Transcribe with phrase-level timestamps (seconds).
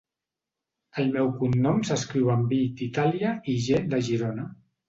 [1.03, 4.49] El meu cognom s'escriu amb i d'Itàlia i ge de Girona.